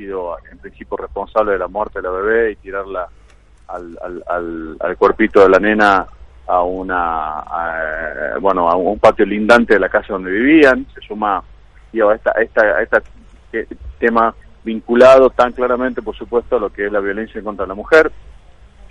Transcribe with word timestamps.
sido 0.00 0.36
en 0.50 0.58
principio 0.58 0.96
responsable 0.96 1.52
de 1.52 1.58
la 1.58 1.68
muerte 1.68 1.98
de 1.98 2.02
la 2.02 2.10
bebé 2.10 2.52
y 2.52 2.56
tirarla 2.56 3.08
al, 3.68 3.98
al, 4.28 4.76
al, 4.80 4.96
cuerpito 4.96 5.40
de 5.40 5.48
la 5.48 5.58
nena 5.58 6.06
a 6.46 6.62
una 6.62 7.44
bueno 8.40 8.68
a 8.68 8.76
un 8.76 8.98
patio 8.98 9.24
lindante 9.24 9.74
de 9.74 9.80
la 9.80 9.88
casa 9.88 10.14
donde 10.14 10.30
vivían. 10.30 10.86
Se 10.94 11.00
suma 11.02 11.42
digo, 11.92 12.08
a 12.08 12.14
esta 12.14 12.32
esta 12.32 12.82
esta 12.82 13.02
tema 13.98 14.34
vinculado 14.64 15.30
tan 15.30 15.52
claramente 15.52 16.02
por 16.02 16.16
supuesto 16.16 16.56
a 16.56 16.60
lo 16.60 16.72
que 16.72 16.86
es 16.86 16.92
la 16.92 17.00
violencia 17.00 17.42
contra 17.42 17.66
la 17.66 17.74
mujer 17.74 18.10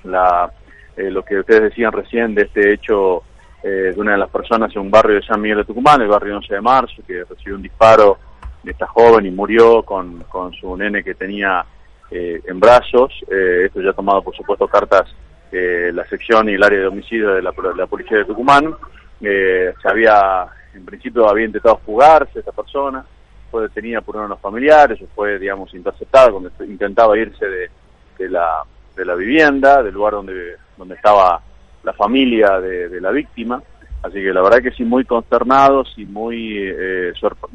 la 0.03 0.51
eh, 0.95 1.09
lo 1.11 1.23
que 1.23 1.39
ustedes 1.39 1.63
decían 1.63 1.91
recién 1.91 2.35
de 2.35 2.43
este 2.43 2.73
hecho 2.73 3.23
eh, 3.63 3.93
de 3.93 3.99
una 3.99 4.13
de 4.13 4.17
las 4.17 4.29
personas 4.29 4.73
en 4.75 4.81
un 4.81 4.91
barrio 4.91 5.15
de 5.15 5.25
San 5.25 5.41
Miguel 5.41 5.59
de 5.59 5.65
Tucumán 5.65 6.01
el 6.01 6.07
barrio 6.07 6.37
11 6.37 6.53
de 6.53 6.61
marzo 6.61 7.01
que 7.05 7.23
recibió 7.23 7.55
un 7.55 7.61
disparo 7.61 8.17
esta 8.63 8.87
joven 8.87 9.25
y 9.25 9.31
murió 9.31 9.83
con, 9.83 10.23
con 10.29 10.53
su 10.53 10.75
nene 10.75 11.03
que 11.03 11.15
tenía 11.15 11.65
eh, 12.11 12.41
en 12.47 12.59
brazos. 12.59 13.13
Eh, 13.29 13.63
esto 13.65 13.81
ya 13.81 13.91
ha 13.91 13.93
tomado, 13.93 14.21
por 14.21 14.35
supuesto, 14.35 14.67
cartas 14.67 15.13
eh, 15.51 15.91
la 15.93 16.05
sección 16.07 16.49
y 16.49 16.53
el 16.53 16.63
área 16.63 16.79
de 16.79 16.87
homicidio 16.87 17.33
de 17.33 17.41
la, 17.41 17.53
la 17.75 17.87
policía 17.87 18.17
de 18.17 18.25
Tucumán. 18.25 18.75
se 19.19 19.73
había, 19.83 20.47
en 20.73 20.85
principio, 20.85 21.27
había 21.27 21.45
intentado 21.45 21.79
fugarse 21.85 22.39
esta 22.39 22.51
persona, 22.51 23.05
fue 23.49 23.63
detenida 23.63 24.01
por 24.01 24.15
uno 24.15 24.25
de 24.25 24.29
los 24.29 24.39
familiares, 24.39 24.99
fue, 25.15 25.39
digamos, 25.39 25.73
interceptada 25.73 26.31
cuando 26.31 26.51
intentaba 26.65 27.17
irse 27.17 27.45
de, 27.47 27.69
de, 28.17 28.29
la, 28.29 28.63
de 28.95 29.05
la 29.05 29.15
vivienda, 29.15 29.81
del 29.81 29.93
lugar 29.93 30.13
donde, 30.13 30.55
donde 30.77 30.95
estaba 30.95 31.41
la 31.83 31.93
familia 31.93 32.59
de, 32.59 32.89
de 32.89 33.01
la 33.01 33.11
víctima. 33.11 33.61
Así 34.01 34.15
que 34.15 34.31
la 34.31 34.41
verdad 34.41 34.61
que 34.61 34.71
sí, 34.71 34.83
muy 34.83 35.03
consternados 35.03 35.93
y 35.97 36.05
muy, 36.05 36.57
eh, 36.57 37.11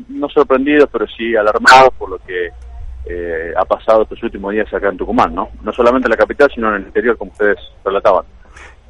no 0.09 0.29
sorprendidos, 0.29 0.89
pero 0.93 1.07
sí 1.07 1.35
alarmados 1.35 1.95
por 1.99 2.11
lo 2.11 2.19
que 2.19 2.49
eh, 3.07 3.53
ha 3.57 3.65
pasado 3.65 4.03
estos 4.03 4.23
últimos 4.23 4.53
días 4.53 4.73
acá 4.73 4.89
en 4.89 4.99
Tucumán, 4.99 5.35
¿no? 5.35 5.49
No 5.63 5.73
solamente 5.73 6.07
en 6.07 6.11
la 6.11 6.17
capital, 6.17 6.51
sino 6.55 6.69
en 6.69 6.77
el 6.77 6.87
interior, 6.87 7.17
como 7.17 7.33
ustedes 7.33 7.59
relataban. 7.83 8.25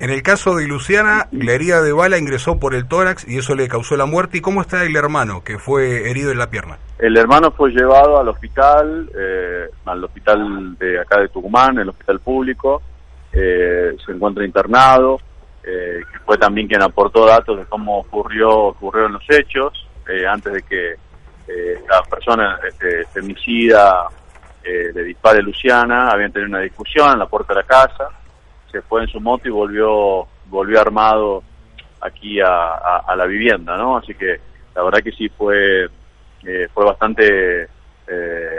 En 0.00 0.11
el 0.11 0.22
caso 0.22 0.56
de 0.56 0.66
Luciana, 0.66 1.28
la 1.30 1.52
herida 1.52 1.80
de 1.80 1.92
bala 1.92 2.19
ingresó 2.19 2.58
por 2.58 2.74
el 2.74 2.88
tórax 2.88 3.28
y 3.28 3.38
eso 3.38 3.55
le 3.55 3.68
causó 3.68 3.96
la 3.96 4.06
muerte. 4.06 4.39
¿Y 4.39 4.41
cómo 4.41 4.61
está 4.61 4.84
el 4.84 4.96
hermano 4.96 5.44
que 5.44 5.58
fue 5.58 6.11
herido 6.11 6.33
en 6.33 6.39
la 6.39 6.50
pierna? 6.50 6.78
El 6.98 7.16
hermano 7.16 7.52
fue 7.52 7.70
llevado 7.70 8.18
al 8.18 8.28
hospital, 8.28 9.08
eh, 9.16 9.68
al 9.84 10.02
hospital 10.02 10.77
de 10.78 11.00
acá 11.00 11.20
de 11.20 11.28
Tucumán, 11.28 11.78
el 11.78 11.89
hospital 11.89 12.18
público. 12.18 12.83
se 13.33 14.12
encuentra 14.12 14.44
internado 14.44 15.20
eh, 15.67 16.01
que 16.12 16.19
fue 16.20 16.37
también 16.37 16.69
quien 16.69 16.83
aportó 16.83 17.25
datos 17.27 17.59
de 17.59 17.65
cómo 17.65 17.98
ocurrió 18.01 18.51
ocurrieron 18.51 19.15
los 19.15 19.25
hechos 19.31 19.87
eh, 20.09 20.27
antes 20.27 20.53
de 20.53 20.62
que 20.62 20.93
eh, 21.48 21.79
la 21.89 22.03
persona 22.03 22.59
este, 22.69 23.05
femicida 23.07 24.07
eh, 24.62 24.91
le 24.95 25.05
dispare 25.05 25.42
Luciana 25.42 26.09
habían 26.09 26.33
tenido 26.33 26.51
una 26.51 26.61
discusión 26.61 27.12
en 27.12 27.19
la 27.19 27.27
puerta 27.27 27.55
de 27.55 27.61
la 27.61 27.67
casa 27.67 28.11
se 28.70 28.83
fue 28.83 29.03
en 29.03 29.09
su 29.09 29.20
moto 29.20 29.48
y 29.48 29.53
volvió 29.53 30.27
volvió 30.47 30.81
armado 30.81 31.42
aquí 32.01 32.41
a, 32.41 33.14
la 33.17 33.24
vivienda 33.24 33.77
no 33.77 33.97
así 33.97 34.14
que 34.14 34.39
la 34.74 34.83
verdad 34.83 35.03
que 35.03 35.13
sí 35.13 35.30
fue 35.30 35.86
eh, 36.47 36.69
fue 36.74 36.85
bastante 36.85 37.69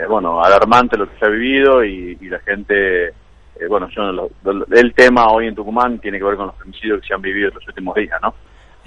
bueno 0.10 0.44
alarmante 0.44 0.98
lo 0.98 1.08
que 1.08 1.20
se 1.20 1.26
ha 1.26 1.30
vivido 1.30 1.84
y 1.84 2.18
la 2.30 2.40
gente 2.40 3.14
eh, 3.60 3.68
bueno, 3.68 3.88
yo, 3.90 4.30
el 4.72 4.94
tema 4.94 5.28
hoy 5.30 5.48
en 5.48 5.56
Tucumán 5.56 6.00
tiene 6.00 6.18
que 6.18 6.26
ver 6.26 6.36
con 6.36 6.48
los 6.48 6.58
femicidios 6.58 7.02
que 7.02 7.08
se 7.08 7.14
han 7.14 7.22
vivido 7.22 7.50
en 7.50 7.56
los 7.56 7.68
últimos 7.68 7.96
días, 7.96 8.20
¿no? 8.22 8.34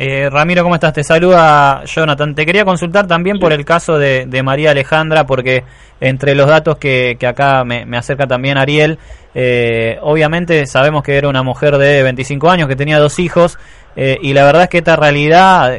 Eh, 0.01 0.31
Ramiro, 0.31 0.63
¿cómo 0.63 0.77
estás? 0.77 0.93
Te 0.93 1.03
saluda 1.03 1.83
Jonathan. 1.85 2.33
Te 2.35 2.47
quería 2.47 2.65
consultar 2.65 3.09
también 3.09 3.41
por 3.41 3.53
el 3.53 3.65
caso 3.65 3.99
de, 3.99 4.43
María 4.45 4.71
Alejandra, 4.71 5.27
porque 5.27 5.65
entre 6.01 6.37
los 6.37 6.47
datos 6.47 6.77
que, 6.79 7.19
acá 7.27 7.65
me, 7.65 7.85
acerca 7.97 8.27
también 8.29 8.59
Ariel, 8.59 8.99
eh, 9.35 9.99
obviamente 10.03 10.67
sabemos 10.67 11.03
que 11.03 11.17
era 11.17 11.29
una 11.29 11.43
mujer 11.43 11.79
de 11.79 12.05
25 12.05 12.49
años, 12.49 12.69
que 12.69 12.77
tenía 12.77 13.01
dos 13.01 13.19
hijos, 13.19 13.59
y 13.97 14.33
la 14.33 14.45
verdad 14.45 14.63
es 14.65 14.69
que 14.69 14.79
esta 14.79 14.95
realidad, 14.95 15.77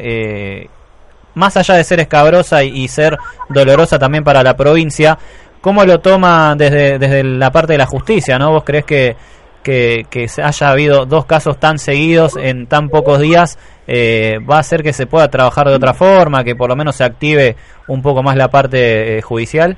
más 1.34 1.56
allá 1.56 1.76
de 1.76 1.84
ser 1.84 2.00
escabrosa 2.00 2.62
y, 2.62 2.88
ser 2.88 3.16
dolorosa 3.48 3.98
también 3.98 4.22
para 4.22 4.42
la 4.42 4.54
provincia, 4.54 5.16
¿Cómo 5.60 5.84
lo 5.84 6.00
toma 6.00 6.54
desde, 6.56 6.98
desde 6.98 7.22
la 7.22 7.50
parte 7.50 7.74
de 7.74 7.78
la 7.78 7.86
justicia? 7.86 8.38
¿no? 8.38 8.50
¿Vos 8.50 8.64
crees 8.64 8.84
que, 8.84 9.16
que, 9.62 10.26
haya 10.42 10.70
habido 10.70 11.06
dos 11.06 11.26
casos 11.26 11.58
tan 11.58 11.78
seguidos 11.78 12.36
en 12.36 12.66
tan 12.66 12.88
pocos 12.88 13.20
días 13.20 13.58
eh, 13.86 14.38
va 14.48 14.56
a 14.56 14.60
hacer 14.60 14.82
que 14.82 14.92
se 14.92 15.06
pueda 15.06 15.28
trabajar 15.28 15.68
de 15.68 15.74
otra 15.74 15.94
forma, 15.94 16.44
que 16.44 16.56
por 16.56 16.70
lo 16.70 16.76
menos 16.76 16.96
se 16.96 17.04
active 17.04 17.56
un 17.88 18.02
poco 18.02 18.22
más 18.22 18.36
la 18.36 18.48
parte 18.48 19.18
eh, 19.18 19.22
judicial? 19.22 19.76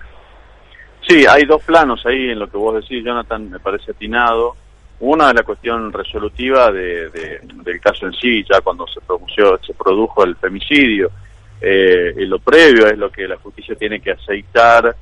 Sí, 1.09 1.25
hay 1.29 1.45
dos 1.45 1.63
planos 1.63 2.05
ahí 2.07 2.31
en 2.31 2.39
lo 2.39 2.49
que 2.49 2.57
vos 2.57 2.75
decís, 2.77 3.05
Jonathan, 3.05 3.51
me 3.51 3.59
parece 3.59 3.91
atinado. 3.91 4.55
Una 5.01 5.31
es 5.31 5.35
la 5.35 5.43
cuestión 5.43 5.93
resolutiva 5.93 6.71
de, 6.71 7.11
del 7.11 7.81
caso 7.81 8.07
en 8.07 8.13
sí, 8.13 8.45
ya 8.49 8.61
cuando 8.61 8.87
se, 8.87 9.01
produjo, 9.01 9.59
se 9.67 9.75
produjo 9.75 10.25
el 10.25 10.37
femicidio. 10.37 11.11
Eh, 11.61 12.15
y 12.19 12.27
lo 12.27 12.39
previo 12.39 12.87
es 12.87 12.97
lo 12.97 13.11
que 13.11 13.27
la 13.27 13.37
justicia 13.37 13.75
tiene 13.75 14.01
que 14.01 14.13
aceitar 14.13 14.95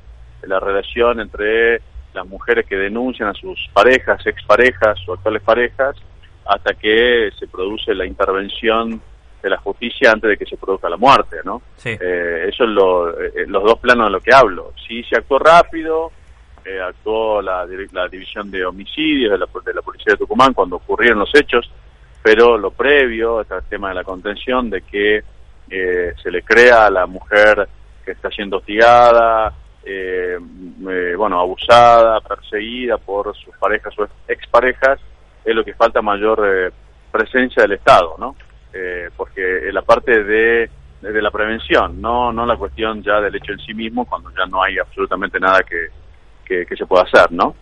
la 0.43 0.59
relación 0.59 1.19
entre 1.19 1.81
las 2.13 2.27
mujeres 2.27 2.65
que 2.65 2.75
denuncian 2.75 3.29
a 3.29 3.33
sus 3.33 3.69
parejas, 3.73 4.25
exparejas 4.25 4.97
o 5.07 5.13
actuales 5.13 5.41
parejas, 5.41 5.95
hasta 6.45 6.73
que 6.73 7.29
se 7.37 7.47
produce 7.47 7.93
la 7.93 8.05
intervención 8.05 9.01
de 9.41 9.49
la 9.49 9.57
justicia 9.57 10.11
antes 10.11 10.29
de 10.29 10.37
que 10.37 10.45
se 10.45 10.57
produzca 10.57 10.89
la 10.89 10.97
muerte, 10.97 11.37
¿no? 11.43 11.61
Eh, 11.83 12.45
eso 12.47 12.63
es 12.63 12.69
lo, 12.69 13.19
eh, 13.19 13.45
los 13.47 13.63
dos 13.63 13.79
planos 13.79 14.07
de 14.07 14.11
lo 14.11 14.19
que 14.19 14.33
hablo. 14.33 14.73
Sí 14.87 15.03
se 15.03 15.17
actuó 15.17 15.39
rápido, 15.39 16.11
eh, 16.63 16.79
actuó 16.79 17.41
la, 17.41 17.65
la, 17.91 18.07
división 18.07 18.51
de 18.51 18.65
homicidios 18.65 19.31
de 19.31 19.37
la, 19.37 19.47
de 19.65 19.73
la 19.73 19.81
Policía 19.81 20.13
de 20.13 20.17
Tucumán 20.17 20.53
cuando 20.53 20.75
ocurrieron 20.75 21.19
los 21.19 21.33
hechos, 21.33 21.71
pero 22.21 22.57
lo 22.57 22.71
previo, 22.71 23.41
está 23.41 23.57
el 23.57 23.63
tema 23.63 23.89
de 23.89 23.95
la 23.95 24.03
contención, 24.03 24.69
de 24.69 24.81
que 24.81 25.23
se 25.69 26.29
le 26.29 26.43
crea 26.43 26.87
a 26.87 26.91
la 26.91 27.05
mujer 27.05 27.65
que 28.03 28.11
está 28.11 28.29
siendo 28.29 28.57
hostigada, 28.57 29.53
eh, 29.83 30.37
eh, 30.37 31.15
bueno, 31.17 31.39
abusada, 31.39 32.21
perseguida 32.21 32.97
por 32.97 33.35
sus 33.35 33.55
parejas 33.57 33.93
o 33.97 34.07
exparejas, 34.27 34.99
es 35.43 35.55
lo 35.55 35.63
que 35.63 35.73
falta 35.73 36.01
mayor 36.01 36.43
eh, 36.45 36.71
presencia 37.11 37.63
del 37.63 37.73
Estado, 37.73 38.15
¿no? 38.17 38.35
Eh, 38.73 39.09
porque 39.17 39.69
la 39.71 39.81
parte 39.81 40.23
de, 40.23 40.69
de, 41.01 41.21
la 41.21 41.31
prevención, 41.31 41.99
no, 41.99 42.31
no 42.31 42.45
la 42.45 42.55
cuestión 42.55 43.01
ya 43.03 43.19
del 43.19 43.35
hecho 43.35 43.53
en 43.53 43.59
sí 43.59 43.73
mismo, 43.73 44.05
cuando 44.05 44.29
ya 44.31 44.45
no 44.45 44.63
hay 44.63 44.77
absolutamente 44.77 45.39
nada 45.39 45.61
que, 45.63 46.65
que 46.65 46.75
se 46.75 46.85
pueda 46.85 47.03
hacer, 47.03 47.31
¿no? 47.31 47.55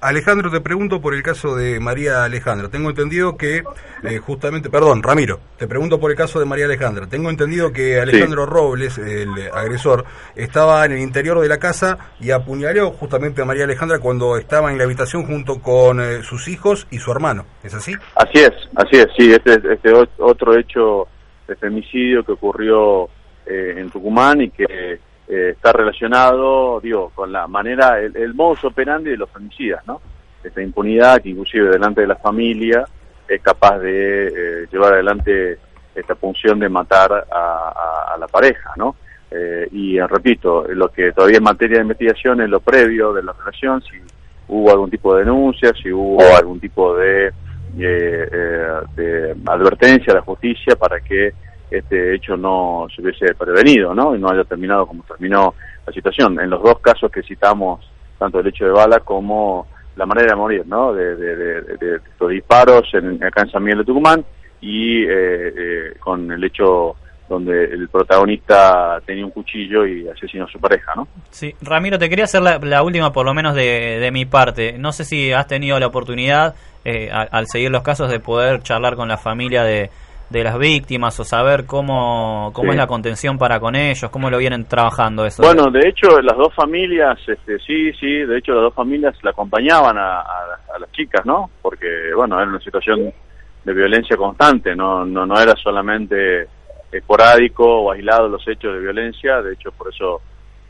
Alejandro, 0.00 0.50
te 0.50 0.62
pregunto 0.62 1.00
por 1.00 1.14
el 1.14 1.22
caso 1.22 1.54
de 1.54 1.78
María 1.78 2.24
Alejandra. 2.24 2.70
Tengo 2.70 2.88
entendido 2.88 3.36
que, 3.36 3.62
eh, 4.02 4.18
justamente, 4.18 4.70
perdón, 4.70 5.02
Ramiro, 5.02 5.40
te 5.58 5.66
pregunto 5.66 6.00
por 6.00 6.10
el 6.10 6.16
caso 6.16 6.40
de 6.40 6.46
María 6.46 6.64
Alejandra. 6.64 7.06
Tengo 7.06 7.28
entendido 7.28 7.70
que 7.70 8.00
Alejandro 8.00 8.46
Robles, 8.46 8.96
el 8.96 9.28
agresor, 9.52 10.06
estaba 10.36 10.86
en 10.86 10.92
el 10.92 11.00
interior 11.00 11.38
de 11.40 11.48
la 11.48 11.58
casa 11.58 11.98
y 12.18 12.30
apuñaló 12.30 12.92
justamente 12.92 13.42
a 13.42 13.44
María 13.44 13.64
Alejandra 13.64 13.98
cuando 13.98 14.38
estaba 14.38 14.72
en 14.72 14.78
la 14.78 14.84
habitación 14.84 15.26
junto 15.26 15.60
con 15.60 16.00
eh, 16.00 16.22
sus 16.22 16.48
hijos 16.48 16.86
y 16.90 16.98
su 16.98 17.12
hermano. 17.12 17.44
¿Es 17.62 17.74
así? 17.74 17.92
Así 18.14 18.38
es, 18.38 18.52
así 18.76 18.96
es, 18.96 19.06
sí. 19.18 19.32
Este, 19.32 19.60
este 19.70 19.92
otro 20.18 20.58
hecho 20.58 21.08
de 21.46 21.56
femicidio 21.56 22.24
que 22.24 22.32
ocurrió 22.32 23.04
eh, 23.44 23.74
en 23.76 23.90
Tucumán 23.90 24.40
y 24.40 24.50
que 24.50 24.98
eh, 25.32 25.50
está 25.50 25.72
relacionado, 25.72 26.80
digo, 26.80 27.12
con 27.14 27.30
la 27.30 27.46
manera, 27.46 28.00
el, 28.00 28.16
el, 28.16 28.34
modus 28.34 28.64
operandi 28.64 29.10
de 29.10 29.16
los 29.16 29.30
femicidas, 29.30 29.86
¿no? 29.86 30.00
Esta 30.42 30.60
impunidad 30.60 31.22
que 31.22 31.28
inclusive 31.28 31.70
delante 31.70 32.00
de 32.00 32.08
la 32.08 32.16
familia 32.16 32.84
es 33.28 33.40
capaz 33.40 33.78
de 33.78 34.26
eh, 34.26 34.66
llevar 34.72 34.94
adelante 34.94 35.58
esta 35.94 36.16
función 36.16 36.58
de 36.58 36.68
matar 36.68 37.12
a, 37.30 38.16
la 38.18 38.26
pareja, 38.26 38.72
¿no? 38.76 38.96
Eh, 39.30 39.68
y 39.70 40.00
repito, 40.00 40.66
lo 40.68 40.88
que 40.88 41.12
todavía 41.12 41.38
en 41.38 41.44
materia 41.44 41.76
de 41.76 41.82
investigación 41.82 42.40
es 42.40 42.48
lo 42.48 42.58
previo 42.58 43.12
de 43.12 43.22
la 43.22 43.32
relación, 43.32 43.80
si 43.82 44.00
hubo 44.48 44.72
algún 44.72 44.90
tipo 44.90 45.14
de 45.14 45.20
denuncia, 45.20 45.72
si 45.80 45.92
hubo 45.92 46.20
algún 46.36 46.58
tipo 46.58 46.96
de, 46.96 47.32
de 47.76 49.36
advertencia 49.46 50.12
a 50.12 50.16
la 50.16 50.22
justicia 50.22 50.74
para 50.74 50.98
que 51.00 51.32
este 51.70 52.14
hecho 52.14 52.36
no 52.36 52.86
se 52.94 53.02
hubiese 53.02 53.34
prevenido, 53.34 53.94
¿no? 53.94 54.14
Y 54.14 54.18
no 54.18 54.30
haya 54.30 54.44
terminado 54.44 54.86
como 54.86 55.02
terminó 55.04 55.54
la 55.86 55.92
situación. 55.92 56.40
En 56.40 56.50
los 56.50 56.62
dos 56.62 56.78
casos 56.80 57.10
que 57.10 57.22
citamos 57.22 57.80
tanto 58.18 58.40
el 58.40 58.46
hecho 58.46 58.66
de 58.66 58.72
bala 58.72 59.00
como 59.00 59.66
la 59.96 60.06
manera 60.06 60.32
de 60.32 60.36
morir, 60.36 60.66
¿no? 60.66 60.92
De, 60.92 61.16
de, 61.16 61.96
estos 61.96 62.30
disparos 62.30 62.88
en, 62.94 63.22
acá 63.22 63.42
en 63.42 63.50
San 63.50 63.62
Miguel 63.62 63.78
de 63.78 63.84
Tucumán 63.84 64.24
y 64.60 65.04
eh, 65.08 65.94
con 66.00 66.30
el 66.30 66.42
hecho 66.44 66.96
donde 67.30 67.64
el 67.64 67.88
protagonista 67.88 69.00
tenía 69.06 69.24
un 69.24 69.30
cuchillo 69.30 69.86
y 69.86 70.08
asesinó 70.08 70.46
a 70.46 70.50
su 70.50 70.58
pareja, 70.58 70.92
¿no? 70.96 71.06
Sí, 71.30 71.54
Ramiro, 71.62 71.96
te 71.96 72.08
quería 72.08 72.24
hacer 72.24 72.42
la, 72.42 72.82
última, 72.82 73.12
por 73.12 73.24
lo 73.24 73.32
menos 73.32 73.54
de, 73.54 74.00
de, 74.00 74.10
mi 74.10 74.24
parte. 74.24 74.76
No 74.76 74.90
sé 74.90 75.04
si 75.04 75.32
has 75.32 75.46
tenido 75.46 75.78
la 75.78 75.86
oportunidad, 75.86 76.56
eh, 76.84 77.08
al, 77.08 77.46
seguir 77.46 77.70
los 77.70 77.84
casos, 77.84 78.10
de 78.10 78.18
poder 78.18 78.62
charlar 78.62 78.96
con 78.96 79.06
la 79.06 79.16
familia 79.16 79.62
de, 79.62 79.90
de 80.30 80.44
las 80.44 80.58
víctimas 80.58 81.18
o 81.20 81.24
saber 81.24 81.66
cómo, 81.66 82.50
cómo 82.54 82.70
es 82.72 82.78
la 82.78 82.86
contención 82.86 83.36
para 83.36 83.60
con 83.60 83.74
ellos, 83.74 84.10
cómo 84.10 84.30
lo 84.30 84.38
vienen 84.38 84.64
trabajando 84.64 85.26
eso. 85.26 85.42
Bueno, 85.42 85.70
de 85.70 85.88
hecho, 85.88 86.20
las 86.22 86.36
dos 86.36 86.54
familias, 86.54 87.18
este, 87.26 87.58
sí, 87.58 87.92
sí, 87.94 88.24
de 88.24 88.38
hecho, 88.38 88.52
las 88.54 88.62
dos 88.62 88.74
familias 88.74 89.14
la 89.22 89.30
acompañaban 89.30 89.98
a, 89.98 90.20
a 90.20 90.78
las 90.78 90.90
chicas, 90.92 91.26
¿no? 91.26 91.50
Porque, 91.60 91.86
bueno, 92.14 92.40
era 92.40 92.48
una 92.48 92.60
situación 92.60 93.12
de 93.64 93.74
violencia 93.74 94.16
constante, 94.16 94.74
no, 94.74 95.04
no, 95.04 95.26
no 95.26 95.38
era 95.38 95.54
solamente 95.56 96.48
esporádico 96.90 97.64
o 97.64 97.92
aislado 97.92 98.28
los 98.28 98.46
hechos 98.48 98.74
de 98.74 98.80
violencia, 98.80 99.42
de 99.42 99.52
hecho 99.52 99.70
por 99.72 99.92
eso 99.92 100.20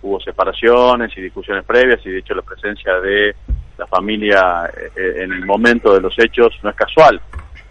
hubo 0.02 0.20
separaciones 0.20 1.16
y 1.16 1.20
discusiones 1.20 1.64
previas 1.64 2.04
y 2.04 2.10
de 2.10 2.18
hecho 2.18 2.34
la 2.34 2.42
presencia 2.42 2.98
de 3.00 3.34
la 3.78 3.86
familia 3.86 4.70
eh, 4.76 4.90
eh, 4.96 5.22
en 5.22 5.32
el 5.32 5.46
momento 5.46 5.94
de 5.94 6.00
los 6.00 6.18
hechos 6.18 6.52
no 6.62 6.70
es 6.70 6.76
casual, 6.76 7.20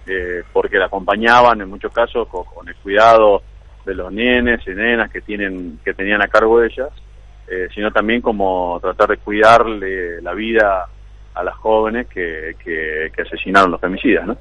eh, 0.09 0.43
porque 0.51 0.77
la 0.77 0.85
acompañaban 0.85 1.61
en 1.61 1.69
muchos 1.69 1.93
casos 1.93 2.27
con, 2.27 2.67
el 2.67 2.75
cuidado 2.75 3.43
de 3.85 3.93
los 3.93 4.11
nenes 4.11 4.61
y 4.67 4.71
nenas 4.71 5.11
que 5.11 5.21
tienen 5.21 5.79
que 5.83 5.93
tenían 5.93 6.21
a 6.21 6.27
cargo 6.27 6.61
ellas, 6.63 6.89
sino 7.73 7.91
también 7.91 8.21
como 8.21 8.79
tratar 8.79 9.09
de 9.09 9.17
cuidarle 9.17 10.21
la 10.21 10.35
vida 10.35 10.85
a 11.33 11.43
las 11.43 11.55
jóvenes 11.55 12.05
que, 12.07 12.55
que, 12.63 13.11
que 13.15 13.21
asesinaron 13.23 13.71
los 13.71 13.81
femicidas, 13.81 14.27
¿no? 14.27 14.37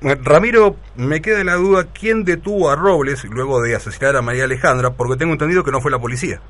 Ramiro, 0.00 0.76
me 0.94 1.20
queda 1.20 1.42
la 1.42 1.56
duda, 1.56 1.88
¿quién 1.92 2.24
detuvo 2.24 2.70
a 2.70 2.76
Robles 2.76 3.24
luego 3.24 3.60
de 3.60 3.74
asesinar 3.74 4.14
a 4.14 4.22
María 4.22 4.44
Alejandra? 4.44 4.90
Porque 4.90 5.16
tengo 5.16 5.32
entendido 5.32 5.64
que 5.64 5.72
no 5.72 5.80
fue 5.80 5.90
la 5.90 5.98
policía. 5.98 6.40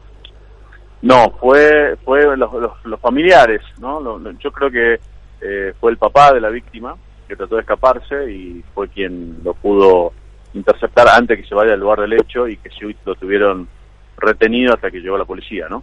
No, 1.00 1.30
fue 1.40 1.96
fue 2.04 2.36
los, 2.36 2.50
los, 2.84 3.00
familiares, 3.00 3.62
¿no? 3.80 4.18
yo 4.38 4.50
creo 4.50 4.70
que 4.70 5.00
eh, 5.40 5.72
fue 5.80 5.92
el 5.92 5.96
papá 5.96 6.32
de 6.32 6.40
la 6.40 6.50
víctima 6.50 6.96
que 7.28 7.36
trató 7.36 7.56
de 7.56 7.60
escaparse 7.60 8.32
y 8.32 8.64
fue 8.74 8.88
quien 8.88 9.38
lo 9.44 9.54
pudo 9.54 10.12
interceptar 10.54 11.08
antes 11.08 11.38
que 11.38 11.46
se 11.46 11.54
vaya 11.54 11.74
al 11.74 11.80
lugar 11.80 12.00
del 12.00 12.14
hecho 12.14 12.48
y 12.48 12.56
que 12.56 12.70
lo 13.04 13.14
tuvieron 13.14 13.68
retenido 14.16 14.74
hasta 14.74 14.90
que 14.90 15.00
llegó 15.00 15.16
la 15.16 15.24
policía, 15.24 15.66
¿no? 15.68 15.82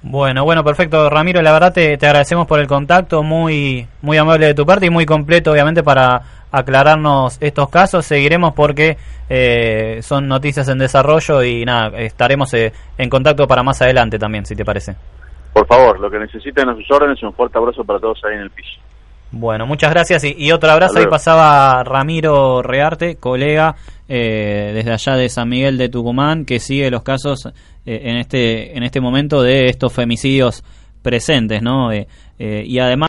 Bueno, 0.00 0.44
bueno, 0.44 0.62
perfecto, 0.62 1.10
Ramiro. 1.10 1.42
La 1.42 1.52
verdad 1.52 1.72
te, 1.72 1.96
te, 1.98 2.06
agradecemos 2.06 2.46
por 2.46 2.60
el 2.60 2.68
contacto, 2.68 3.24
muy, 3.24 3.86
muy 4.00 4.16
amable 4.16 4.46
de 4.46 4.54
tu 4.54 4.64
parte 4.64 4.86
y 4.86 4.90
muy 4.90 5.04
completo, 5.04 5.50
obviamente, 5.50 5.82
para 5.82 6.22
aclararnos 6.52 7.36
estos 7.40 7.68
casos. 7.68 8.06
Seguiremos 8.06 8.54
porque 8.54 8.96
eh, 9.28 9.98
son 10.02 10.28
noticias 10.28 10.68
en 10.68 10.78
desarrollo 10.78 11.42
y 11.42 11.64
nada, 11.64 11.98
estaremos 11.98 12.54
eh, 12.54 12.72
en 12.96 13.10
contacto 13.10 13.48
para 13.48 13.64
más 13.64 13.82
adelante 13.82 14.18
también, 14.18 14.46
si 14.46 14.54
te 14.54 14.64
parece. 14.64 14.94
Por 15.52 15.66
favor, 15.66 15.98
lo 15.98 16.08
que 16.08 16.20
necesiten 16.20 16.68
a 16.68 16.76
sus 16.76 16.88
órdenes, 16.92 17.20
un 17.24 17.32
fuerte 17.32 17.58
abrazo 17.58 17.82
para 17.82 17.98
todos 17.98 18.22
ahí 18.24 18.34
en 18.34 18.42
el 18.42 18.50
piso. 18.50 18.78
Bueno, 19.30 19.66
muchas 19.66 19.90
gracias 19.90 20.24
y, 20.24 20.52
otro 20.52 20.70
abrazo. 20.70 20.98
Ahí 20.98 21.06
pasaba 21.06 21.84
Ramiro 21.84 22.62
Rearte, 22.62 23.16
colega 23.16 23.76
eh, 24.08 24.72
desde 24.74 24.92
allá 24.92 25.16
de 25.16 25.28
San 25.28 25.48
Miguel 25.50 25.76
de 25.76 25.90
Tucumán, 25.90 26.46
que 26.46 26.60
sigue 26.60 26.90
los 26.90 27.02
casos 27.02 27.46
eh, 27.84 28.00
en 28.04 28.16
este 28.16 28.76
en 28.76 28.82
este 28.82 29.00
momento 29.00 29.42
de 29.42 29.66
estos 29.66 29.92
femicidios 29.92 30.64
presentes, 31.02 31.62
¿no? 31.62 31.92
Eh, 31.92 32.06
eh, 32.38 32.62
y 32.66 32.78
además 32.78 33.08